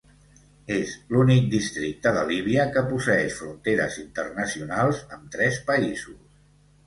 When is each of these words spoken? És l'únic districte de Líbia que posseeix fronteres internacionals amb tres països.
És 0.75 0.93
l'únic 1.15 1.43
districte 1.51 2.13
de 2.15 2.23
Líbia 2.31 2.65
que 2.77 2.83
posseeix 2.93 3.37
fronteres 3.41 3.99
internacionals 4.05 5.03
amb 5.19 5.29
tres 5.37 5.63
països. 5.71 6.19